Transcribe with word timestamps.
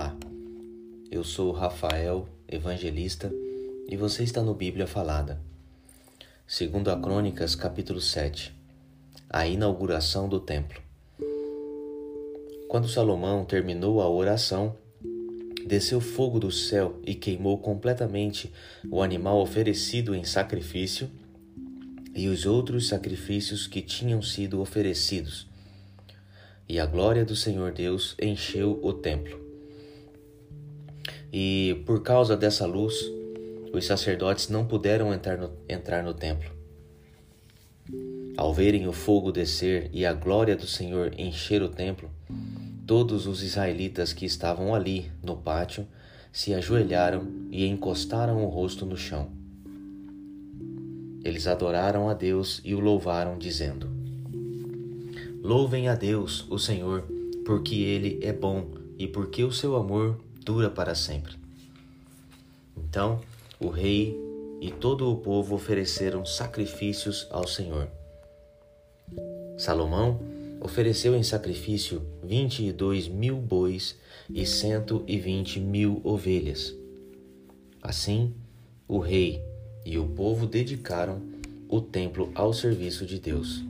Olá, 0.00 0.16
eu 1.10 1.22
sou 1.22 1.52
Rafael, 1.52 2.26
evangelista, 2.48 3.30
e 3.86 3.98
você 3.98 4.22
está 4.22 4.42
no 4.42 4.54
Bíblia 4.54 4.86
Falada. 4.86 5.38
Segundo 6.46 6.90
a 6.90 6.98
Crônicas, 6.98 7.54
capítulo 7.54 8.00
7, 8.00 8.50
a 9.28 9.46
inauguração 9.46 10.26
do 10.26 10.40
templo. 10.40 10.80
Quando 12.66 12.88
Salomão 12.88 13.44
terminou 13.44 14.00
a 14.00 14.08
oração, 14.08 14.74
desceu 15.66 16.00
fogo 16.00 16.40
do 16.40 16.50
céu 16.50 16.98
e 17.04 17.14
queimou 17.14 17.58
completamente 17.58 18.50
o 18.90 19.02
animal 19.02 19.38
oferecido 19.38 20.14
em 20.14 20.24
sacrifício 20.24 21.10
e 22.14 22.26
os 22.26 22.46
outros 22.46 22.88
sacrifícios 22.88 23.66
que 23.66 23.82
tinham 23.82 24.22
sido 24.22 24.62
oferecidos. 24.62 25.46
E 26.66 26.80
a 26.80 26.86
glória 26.86 27.22
do 27.22 27.36
Senhor 27.36 27.70
Deus 27.70 28.16
encheu 28.18 28.80
o 28.82 28.94
templo. 28.94 29.49
E 31.32 31.82
por 31.86 32.02
causa 32.02 32.36
dessa 32.36 32.66
luz, 32.66 32.94
os 33.72 33.86
sacerdotes 33.86 34.48
não 34.48 34.66
puderam 34.66 35.14
entrar 35.14 35.38
no, 35.38 35.52
entrar 35.68 36.02
no 36.02 36.12
templo. 36.12 36.50
Ao 38.36 38.52
verem 38.52 38.88
o 38.88 38.92
fogo 38.92 39.30
descer 39.30 39.90
e 39.92 40.04
a 40.04 40.12
glória 40.12 40.56
do 40.56 40.66
Senhor 40.66 41.12
encher 41.18 41.62
o 41.62 41.68
templo, 41.68 42.10
todos 42.86 43.26
os 43.26 43.42
israelitas 43.42 44.12
que 44.12 44.26
estavam 44.26 44.74
ali 44.74 45.12
no 45.22 45.36
pátio 45.36 45.86
se 46.32 46.54
ajoelharam 46.54 47.26
e 47.50 47.66
encostaram 47.66 48.44
o 48.44 48.48
rosto 48.48 48.84
no 48.86 48.96
chão. 48.96 49.30
Eles 51.22 51.46
adoraram 51.46 52.08
a 52.08 52.14
Deus 52.14 52.60
e 52.64 52.74
o 52.74 52.80
louvaram, 52.80 53.38
dizendo: 53.38 53.88
Louvem 55.42 55.88
a 55.88 55.94
Deus, 55.94 56.46
o 56.50 56.58
Senhor, 56.58 57.04
porque 57.44 57.76
Ele 57.76 58.18
é 58.22 58.32
bom 58.32 58.70
e 58.98 59.06
porque 59.06 59.44
o 59.44 59.52
seu 59.52 59.76
amor 59.76 60.18
dura 60.44 60.70
para 60.70 60.94
sempre. 60.94 61.34
Então 62.76 63.20
o 63.58 63.68
rei 63.68 64.18
e 64.60 64.70
todo 64.70 65.10
o 65.10 65.16
povo 65.16 65.54
ofereceram 65.54 66.24
sacrifícios 66.26 67.26
ao 67.30 67.46
Senhor. 67.46 67.88
Salomão 69.56 70.20
ofereceu 70.60 71.14
em 71.16 71.22
sacrifício 71.22 72.02
vinte 72.22 72.62
e 72.64 72.72
dois 72.72 73.08
mil 73.08 73.36
bois 73.36 73.96
e 74.28 74.44
cento 74.44 75.04
e 75.06 75.18
vinte 75.18 75.58
mil 75.58 76.00
ovelhas. 76.04 76.74
Assim, 77.82 78.34
o 78.86 78.98
rei 78.98 79.42
e 79.86 79.98
o 79.98 80.06
povo 80.06 80.46
dedicaram 80.46 81.22
o 81.68 81.80
templo 81.80 82.30
ao 82.34 82.52
serviço 82.52 83.06
de 83.06 83.18
Deus. 83.18 83.62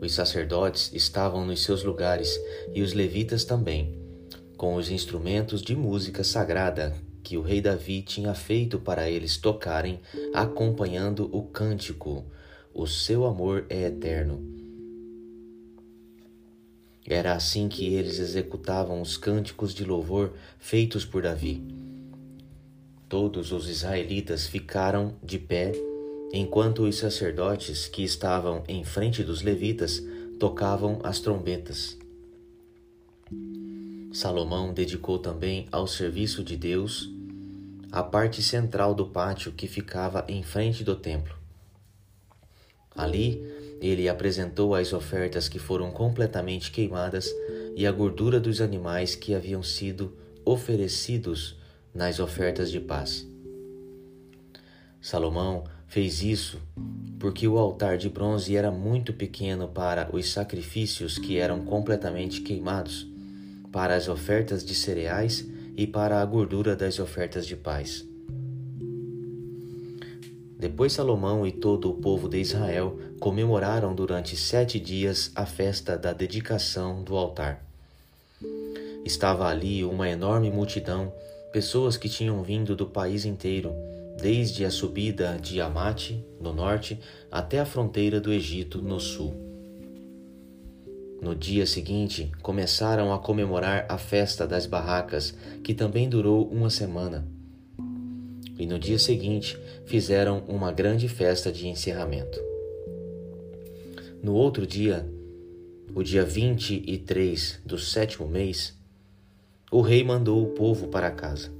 Os 0.00 0.14
sacerdotes 0.14 0.92
estavam 0.94 1.44
nos 1.44 1.62
seus 1.62 1.82
lugares 1.82 2.40
e 2.72 2.80
os 2.82 2.92
levitas 2.92 3.44
também, 3.44 3.97
com 4.58 4.74
os 4.74 4.90
instrumentos 4.90 5.62
de 5.62 5.76
música 5.76 6.24
sagrada 6.24 6.92
que 7.22 7.38
o 7.38 7.42
rei 7.42 7.60
Davi 7.60 8.02
tinha 8.02 8.34
feito 8.34 8.78
para 8.80 9.08
eles 9.08 9.36
tocarem, 9.36 10.00
acompanhando 10.34 11.30
o 11.32 11.44
cântico: 11.44 12.26
O 12.74 12.86
seu 12.86 13.24
amor 13.24 13.64
é 13.70 13.86
eterno. 13.86 14.42
Era 17.06 17.34
assim 17.34 17.68
que 17.68 17.94
eles 17.94 18.18
executavam 18.18 19.00
os 19.00 19.16
cânticos 19.16 19.72
de 19.72 19.84
louvor 19.84 20.34
feitos 20.58 21.04
por 21.04 21.22
Davi. 21.22 21.62
Todos 23.08 23.52
os 23.52 23.68
israelitas 23.68 24.46
ficaram 24.46 25.14
de 25.22 25.38
pé, 25.38 25.72
enquanto 26.32 26.82
os 26.82 26.98
sacerdotes 26.98 27.86
que 27.86 28.02
estavam 28.02 28.64
em 28.68 28.84
frente 28.84 29.22
dos 29.22 29.40
levitas 29.40 30.02
tocavam 30.38 30.98
as 31.04 31.20
trombetas. 31.20 31.96
Salomão 34.18 34.74
dedicou 34.74 35.16
também 35.16 35.68
ao 35.70 35.86
serviço 35.86 36.42
de 36.42 36.56
Deus 36.56 37.08
a 37.92 38.02
parte 38.02 38.42
central 38.42 38.92
do 38.92 39.06
pátio 39.06 39.52
que 39.52 39.68
ficava 39.68 40.24
em 40.26 40.42
frente 40.42 40.82
do 40.82 40.96
templo. 40.96 41.36
Ali, 42.96 43.40
ele 43.80 44.08
apresentou 44.08 44.74
as 44.74 44.92
ofertas 44.92 45.48
que 45.48 45.60
foram 45.60 45.92
completamente 45.92 46.72
queimadas 46.72 47.32
e 47.76 47.86
a 47.86 47.92
gordura 47.92 48.40
dos 48.40 48.60
animais 48.60 49.14
que 49.14 49.36
haviam 49.36 49.62
sido 49.62 50.18
oferecidos 50.44 51.56
nas 51.94 52.18
ofertas 52.18 52.72
de 52.72 52.80
paz. 52.80 53.24
Salomão 55.00 55.62
fez 55.86 56.24
isso 56.24 56.60
porque 57.20 57.46
o 57.46 57.56
altar 57.56 57.96
de 57.96 58.08
bronze 58.08 58.56
era 58.56 58.72
muito 58.72 59.12
pequeno 59.12 59.68
para 59.68 60.10
os 60.12 60.28
sacrifícios 60.32 61.18
que 61.18 61.38
eram 61.38 61.64
completamente 61.64 62.40
queimados 62.40 63.07
para 63.72 63.94
as 63.94 64.08
ofertas 64.08 64.64
de 64.64 64.74
cereais 64.74 65.46
e 65.76 65.86
para 65.86 66.20
a 66.20 66.24
gordura 66.24 66.74
das 66.74 66.98
ofertas 66.98 67.46
de 67.46 67.56
paz. 67.56 68.04
Depois 70.58 70.92
Salomão 70.92 71.46
e 71.46 71.52
todo 71.52 71.88
o 71.88 71.94
povo 71.94 72.28
de 72.28 72.40
Israel 72.40 72.98
comemoraram 73.20 73.94
durante 73.94 74.36
sete 74.36 74.80
dias 74.80 75.30
a 75.36 75.46
festa 75.46 75.96
da 75.96 76.12
dedicação 76.12 77.04
do 77.04 77.16
altar. 77.16 77.64
Estava 79.04 79.46
ali 79.46 79.84
uma 79.84 80.08
enorme 80.08 80.50
multidão, 80.50 81.12
pessoas 81.52 81.96
que 81.96 82.08
tinham 82.08 82.42
vindo 82.42 82.74
do 82.74 82.86
país 82.86 83.24
inteiro, 83.24 83.72
desde 84.20 84.64
a 84.64 84.70
subida 84.70 85.38
de 85.40 85.60
Amate, 85.60 86.24
no 86.40 86.52
norte, 86.52 86.98
até 87.30 87.60
a 87.60 87.64
fronteira 87.64 88.20
do 88.20 88.32
Egito, 88.32 88.82
no 88.82 88.98
sul. 88.98 89.47
No 91.20 91.34
dia 91.34 91.66
seguinte, 91.66 92.30
começaram 92.42 93.12
a 93.12 93.18
comemorar 93.18 93.86
a 93.88 93.98
festa 93.98 94.46
das 94.46 94.66
barracas, 94.66 95.34
que 95.64 95.74
também 95.74 96.08
durou 96.08 96.48
uma 96.48 96.70
semana. 96.70 97.26
E 98.56 98.64
no 98.66 98.78
dia 98.78 98.98
seguinte, 98.98 99.58
fizeram 99.84 100.44
uma 100.46 100.70
grande 100.70 101.08
festa 101.08 101.50
de 101.50 101.66
encerramento. 101.66 102.40
No 104.22 104.34
outro 104.34 104.64
dia, 104.64 105.08
o 105.94 106.02
dia 106.04 106.24
23 106.24 107.62
do 107.64 107.78
sétimo 107.78 108.28
mês, 108.28 108.78
o 109.70 109.80
rei 109.80 110.04
mandou 110.04 110.42
o 110.42 110.50
povo 110.50 110.86
para 110.86 111.10
casa. 111.10 111.52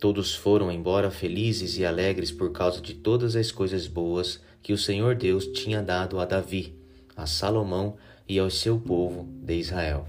Todos 0.00 0.34
foram 0.34 0.70
embora 0.72 1.12
felizes 1.12 1.78
e 1.78 1.84
alegres 1.84 2.32
por 2.32 2.50
causa 2.50 2.80
de 2.80 2.94
todas 2.94 3.36
as 3.36 3.52
coisas 3.52 3.86
boas 3.86 4.40
que 4.60 4.72
o 4.72 4.78
Senhor 4.78 5.14
Deus 5.14 5.46
tinha 5.46 5.80
dado 5.80 6.18
a 6.18 6.24
Davi, 6.24 6.74
a 7.16 7.24
Salomão 7.24 7.96
e 8.28 8.38
ao 8.38 8.50
seu 8.50 8.78
povo 8.78 9.26
de 9.42 9.54
Israel. 9.54 10.06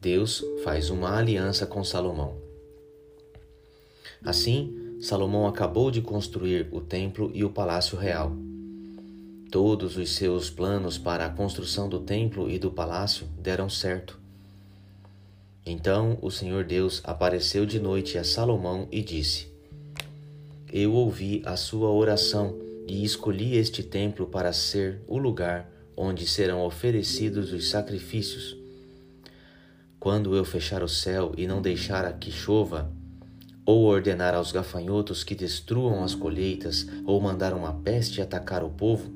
Deus 0.00 0.44
faz 0.64 0.90
uma 0.90 1.16
aliança 1.16 1.64
com 1.64 1.84
Salomão. 1.84 2.36
Assim, 4.24 4.98
Salomão 5.00 5.46
acabou 5.46 5.90
de 5.90 6.00
construir 6.00 6.68
o 6.72 6.80
templo 6.80 7.30
e 7.34 7.44
o 7.44 7.50
palácio 7.50 7.96
real. 7.96 8.32
Todos 9.50 9.96
os 9.96 10.10
seus 10.10 10.48
planos 10.48 10.96
para 10.96 11.26
a 11.26 11.30
construção 11.30 11.88
do 11.88 12.00
templo 12.00 12.50
e 12.50 12.58
do 12.58 12.70
palácio 12.70 13.26
deram 13.38 13.68
certo. 13.68 14.18
Então 15.64 16.18
o 16.22 16.30
Senhor 16.30 16.64
Deus 16.64 17.00
apareceu 17.04 17.64
de 17.66 17.78
noite 17.78 18.16
a 18.16 18.24
Salomão 18.24 18.88
e 18.90 19.02
disse: 19.02 19.48
Eu 20.72 20.92
ouvi 20.94 21.42
a 21.44 21.56
sua 21.56 21.90
oração 21.90 22.61
e 22.86 23.04
escolhi 23.04 23.56
este 23.56 23.82
templo 23.82 24.26
para 24.26 24.52
ser 24.52 25.00
o 25.06 25.18
lugar 25.18 25.70
onde 25.96 26.26
serão 26.26 26.64
oferecidos 26.64 27.52
os 27.52 27.68
sacrifícios. 27.68 28.56
Quando 29.98 30.34
eu 30.34 30.44
fechar 30.44 30.82
o 30.82 30.88
céu 30.88 31.32
e 31.36 31.46
não 31.46 31.62
deixar 31.62 32.10
que 32.18 32.30
chova, 32.30 32.92
ou 33.64 33.84
ordenar 33.84 34.34
aos 34.34 34.50
gafanhotos 34.50 35.22
que 35.22 35.34
destruam 35.34 36.02
as 36.02 36.14
colheitas, 36.14 36.88
ou 37.04 37.20
mandar 37.20 37.54
uma 37.54 37.72
peste 37.72 38.20
atacar 38.20 38.64
o 38.64 38.70
povo, 38.70 39.12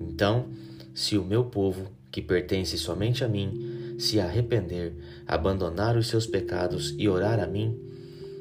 então, 0.00 0.46
se 0.94 1.18
o 1.18 1.24
meu 1.24 1.44
povo, 1.44 1.90
que 2.10 2.22
pertence 2.22 2.78
somente 2.78 3.22
a 3.22 3.28
mim, 3.28 3.96
se 3.98 4.18
arrepender, 4.18 4.94
abandonar 5.26 5.96
os 5.96 6.08
seus 6.08 6.26
pecados 6.26 6.94
e 6.98 7.06
orar 7.08 7.38
a 7.38 7.46
mim, 7.46 7.78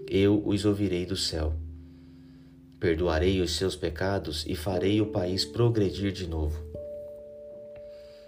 eu 0.07 0.41
os 0.45 0.63
ouvirei 0.63 1.05
do 1.05 1.17
céu 1.17 1.53
Perdoarei 2.79 3.41
os 3.41 3.57
seus 3.57 3.75
pecados 3.75 4.45
e 4.47 4.55
farei 4.55 5.01
o 5.01 5.07
país 5.07 5.43
progredir 5.43 6.13
de 6.13 6.25
novo. 6.25 6.63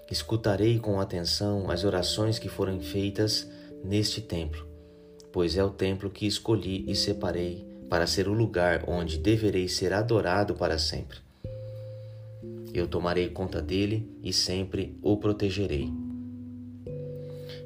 Escutarei 0.10 0.78
com 0.78 1.00
atenção 1.00 1.72
as 1.72 1.86
orações 1.86 2.38
que 2.38 2.50
foram 2.50 2.82
feitas 2.82 3.50
neste 3.82 4.20
templo, 4.20 4.68
pois 5.32 5.56
é 5.56 5.64
o 5.64 5.70
templo 5.70 6.10
que 6.10 6.28
escolhi 6.28 6.84
e 6.86 6.94
separei 6.96 7.66
para 7.90 8.06
ser 8.06 8.28
o 8.28 8.34
lugar 8.34 8.84
onde 8.88 9.18
deverei 9.18 9.70
ser 9.70 9.94
adorado 9.94 10.54
para 10.54 10.78
sempre. 10.78 11.20
Eu 12.74 12.88
tomarei 12.88 13.30
conta 13.30 13.62
dele 13.62 14.10
e 14.22 14.34
sempre 14.34 14.98
o 15.02 15.16
protegerei. 15.16 15.90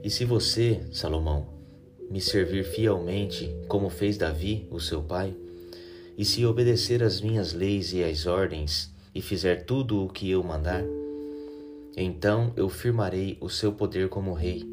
E 0.04 0.10
se 0.12 0.24
você, 0.24 0.81
Salomão, 0.92 1.48
me 2.12 2.22
servir 2.22 2.64
fielmente, 2.64 3.50
como 3.68 3.90
fez 3.90 4.18
Davi, 4.18 4.68
o 4.70 4.80
seu 4.80 5.02
pai, 5.02 5.36
e 6.18 6.24
se 6.24 6.46
obedecer 6.46 7.04
às 7.04 7.22
minhas 7.22 7.54
leis 7.54 7.94
e 7.94 8.04
às 8.04 8.26
ordens, 8.26 8.90
e 9.14 9.22
fizer 9.22 9.66
tudo 9.66 10.04
o 10.04 10.10
que 10.10 10.30
eu 10.30 10.44
mandar, 10.44 10.84
Então 11.98 12.52
eu 12.58 12.68
firmarei 12.68 13.38
o 13.40 13.50
seu 13.50 13.72
poder 13.72 14.10
como 14.10 14.34
rei, 14.34 14.66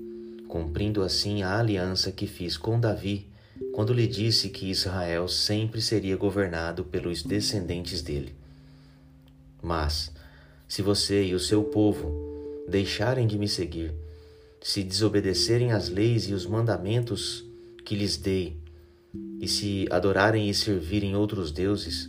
cumprindo 0.48 1.02
assim 1.02 1.42
a 1.42 1.56
aliança 1.56 2.10
que 2.10 2.26
fiz 2.26 2.56
com 2.56 2.80
Davi, 2.80 3.28
quando 3.72 3.92
lhe 3.92 4.08
disse 4.08 4.48
que 4.48 4.70
Israel 4.70 5.28
sempre 5.28 5.80
seria 5.80 6.16
governado 6.16 6.84
pelos 6.84 7.22
descendentes 7.22 8.02
dele. 8.02 8.34
Mas, 9.62 10.10
se 10.66 10.82
você 10.82 11.24
e 11.24 11.34
o 11.34 11.38
seu 11.38 11.62
povo 11.62 12.10
deixarem 12.68 13.26
de 13.26 13.38
me 13.38 13.46
seguir, 13.46 13.94
se 14.60 14.82
desobedecerem 14.82 15.70
às 15.70 15.88
leis 15.88 16.28
e 16.28 16.32
os 16.32 16.44
mandamentos 16.44 17.44
que 17.84 17.94
lhes 17.94 18.16
dei, 18.16 18.56
e 19.42 19.48
se 19.48 19.88
adorarem 19.90 20.48
e 20.48 20.54
servirem 20.54 21.16
outros 21.16 21.50
deuses, 21.50 22.08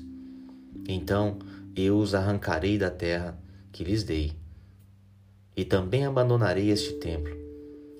então 0.87 1.39
eu 1.75 1.97
os 1.97 2.13
arrancarei 2.13 2.77
da 2.77 2.91
terra 2.91 3.35
que 3.71 3.83
lhes 3.83 4.03
dei 4.03 4.33
e 5.57 5.65
também 5.65 6.05
abandonarei 6.05 6.69
este 6.69 6.93
templo, 6.93 7.35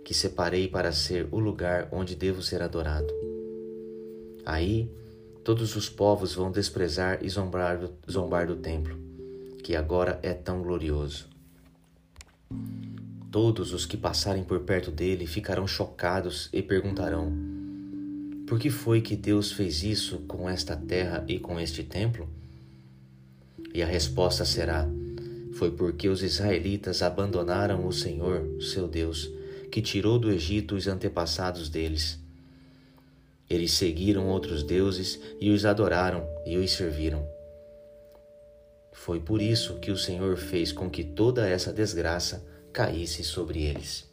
que 0.06 0.14
separei 0.14 0.68
para 0.68 0.92
ser 0.92 1.28
o 1.32 1.40
lugar 1.40 1.88
onde 1.92 2.16
devo 2.16 2.44
ser 2.44 2.62
adorado. 2.62 3.12
Aí 4.46 4.88
todos 5.44 5.76
os 5.76 5.90
povos 5.90 6.36
vão 6.36 6.52
desprezar 6.52 7.26
e 7.26 7.30
zombar 7.30 7.80
do, 7.80 7.92
zombar 8.10 8.46
do 8.46 8.56
templo, 8.56 8.96
que 9.64 9.76
agora 9.76 10.20
é 10.22 10.34
tão 10.34 10.62
glorioso. 10.62 11.28
Todos 13.32 13.74
os 13.74 13.84
que 13.84 13.98
passarem 13.98 14.44
por 14.44 14.60
perto 14.60 14.92
dele 14.92 15.26
ficarão 15.26 15.66
chocados 15.66 16.50
e 16.54 16.62
perguntarão: 16.62 17.62
Por 18.48 18.60
que 18.60 18.69
foi 18.69 19.01
que 19.01 19.16
Deus 19.16 19.51
fez 19.51 19.84
isso 19.84 20.19
com 20.28 20.50
esta 20.50 20.75
terra 20.75 21.24
e 21.28 21.40
com 21.40 21.60
este 21.60 21.84
templo? 21.84 22.30
E 23.74 23.81
a 23.81 23.86
resposta 23.86 24.44
será: 24.44 24.88
foi 25.54 25.72
porque 25.72 26.10
os 26.10 26.22
israelitas 26.22 27.01
abandonaram 27.01 27.88
o 27.88 27.94
Senhor, 27.94 28.62
seu 28.62 28.88
Deus, 28.88 29.31
que 29.72 29.81
tirou 29.81 30.19
do 30.19 30.31
Egito 30.31 30.75
os 30.75 30.88
antepassados 30.88 31.69
deles. 31.69 32.19
Eles 33.50 33.72
seguiram 33.72 34.28
outros 34.28 34.63
deuses 34.63 35.19
e 35.39 35.50
os 35.50 35.66
adoraram 35.66 36.28
e 36.46 36.57
os 36.57 36.72
serviram. 36.72 37.25
Foi 38.92 39.19
por 39.19 39.42
isso 39.42 39.80
que 39.80 39.92
o 39.92 39.98
Senhor 39.98 40.38
fez 40.38 40.72
com 40.72 40.89
que 40.89 41.04
toda 41.04 41.48
essa 41.48 41.72
desgraça 41.72 42.46
caísse 42.72 43.24
sobre 43.24 43.63
eles. 43.63 44.12